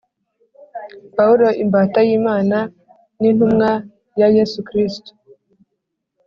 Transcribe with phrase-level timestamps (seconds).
[1.15, 2.57] Pawulo imbata y’Imana
[3.19, 3.69] n’intumwa
[4.19, 5.11] ya Yesu Kristo